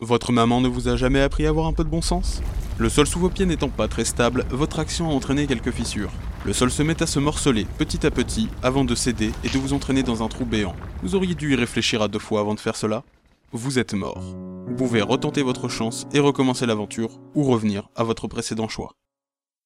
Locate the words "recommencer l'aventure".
16.20-17.18